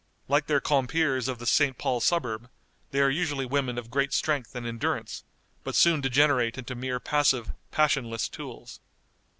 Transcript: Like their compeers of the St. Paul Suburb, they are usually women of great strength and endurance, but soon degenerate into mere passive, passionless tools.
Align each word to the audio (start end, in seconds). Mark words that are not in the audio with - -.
Like 0.27 0.47
their 0.47 0.59
compeers 0.59 1.27
of 1.27 1.37
the 1.37 1.45
St. 1.45 1.77
Paul 1.77 1.99
Suburb, 2.01 2.49
they 2.89 3.01
are 3.01 3.09
usually 3.11 3.45
women 3.45 3.77
of 3.77 3.91
great 3.91 4.13
strength 4.13 4.55
and 4.55 4.65
endurance, 4.65 5.23
but 5.63 5.75
soon 5.75 6.01
degenerate 6.01 6.57
into 6.57 6.73
mere 6.73 6.99
passive, 6.99 7.53
passionless 7.69 8.27
tools. 8.27 8.79